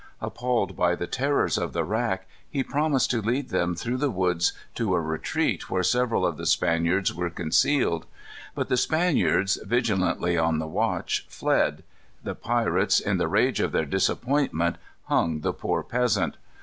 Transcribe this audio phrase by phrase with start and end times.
[0.19, 4.51] Appalled by the terrors of the rack, he promised to lead them through the woods
[4.73, 8.07] to a retreat where several of the Spaniards were concealed.
[8.55, 11.83] But the Spaniards, vigilantly on the watch, fled.
[12.23, 16.35] The pirates, in the rage of their disappointment, hung the poor peasant.